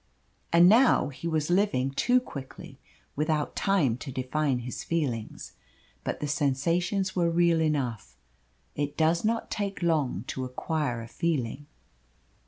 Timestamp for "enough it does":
7.61-9.23